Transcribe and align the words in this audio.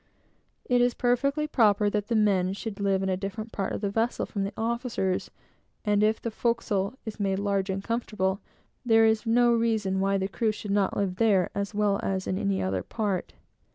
It 0.65 0.81
is 0.81 0.95
perfectly 0.95 1.45
proper 1.45 1.87
that 1.87 2.07
the 2.07 2.15
men 2.15 2.53
should 2.53 2.79
live 2.79 3.03
in 3.03 3.09
a 3.09 3.15
different 3.15 3.51
part 3.51 3.71
of 3.71 3.81
the 3.81 3.91
vessel 3.91 4.25
from 4.25 4.43
the 4.43 4.53
officers; 4.57 5.29
and 5.85 6.01
if 6.01 6.19
the 6.19 6.31
forecastle 6.31 6.95
is 7.05 7.19
made 7.19 7.37
large 7.37 7.69
and 7.69 7.83
comfortable, 7.83 8.39
there 8.83 9.05
is 9.05 9.27
no 9.27 9.53
reason 9.53 9.99
why 9.99 10.17
the 10.17 10.27
crew 10.27 10.51
should 10.51 10.71
not 10.71 10.97
live 10.97 11.17
there 11.17 11.51
as 11.53 11.75
well 11.75 11.99
as 12.01 12.25
in 12.25 12.39
any 12.39 12.63
other 12.63 12.81
part. 12.81 13.33